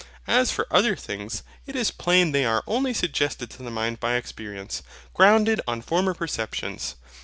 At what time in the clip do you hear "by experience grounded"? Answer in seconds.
3.99-5.61